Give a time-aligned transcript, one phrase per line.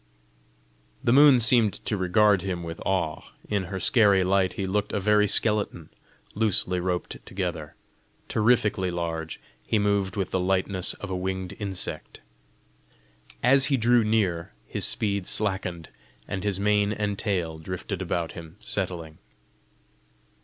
[1.03, 4.99] The moon seemed to regard him with awe; in her scary light he looked a
[4.99, 5.89] very skeleton,
[6.33, 7.75] loosely roped together.
[8.27, 12.19] Terrifically large, he moved with the lightness of a winged insect.
[13.43, 15.89] As he drew near, his speed slackened,
[16.27, 19.19] and his mane and tail drifted about him settling.